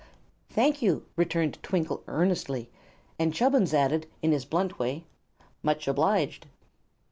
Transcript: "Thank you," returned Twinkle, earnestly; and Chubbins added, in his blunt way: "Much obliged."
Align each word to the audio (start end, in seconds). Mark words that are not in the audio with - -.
"Thank 0.49 0.81
you," 0.81 1.05
returned 1.15 1.61
Twinkle, 1.61 2.03
earnestly; 2.07 2.71
and 3.19 3.35
Chubbins 3.35 3.71
added, 3.71 4.07
in 4.23 4.31
his 4.31 4.45
blunt 4.45 4.79
way: 4.79 5.03
"Much 5.61 5.87
obliged." 5.87 6.47